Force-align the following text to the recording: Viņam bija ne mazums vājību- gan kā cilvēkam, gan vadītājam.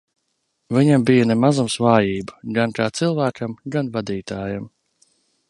Viņam 0.77 1.03
bija 1.09 1.27
ne 1.31 1.37
mazums 1.41 1.75
vājību- 1.87 2.39
gan 2.57 2.75
kā 2.81 2.89
cilvēkam, 3.01 3.55
gan 3.77 3.93
vadītājam. 4.01 4.69